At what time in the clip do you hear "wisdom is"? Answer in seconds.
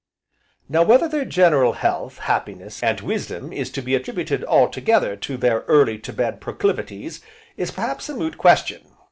3.01-3.69